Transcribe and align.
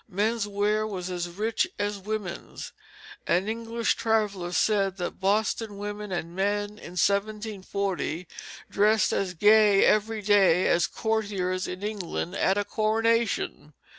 Men's 0.09 0.47
wear 0.47 0.87
was 0.87 1.11
as 1.11 1.29
rich 1.29 1.67
as 1.77 1.99
women's. 1.99 2.73
An 3.27 3.47
English 3.47 3.93
traveller 3.93 4.51
said 4.51 4.97
that 4.97 5.19
Boston 5.19 5.77
women 5.77 6.11
and 6.11 6.35
men 6.35 6.79
in 6.79 6.97
1740 6.97 8.27
dressed 8.67 9.13
as 9.13 9.35
gay 9.35 9.85
every 9.85 10.23
day 10.23 10.67
as 10.67 10.87
courtiers 10.87 11.67
in 11.67 11.83
England 11.83 12.35
at 12.35 12.57
a 12.57 12.65
coronation. 12.65 13.73